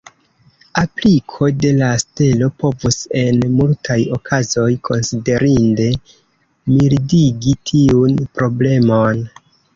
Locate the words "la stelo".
1.81-2.47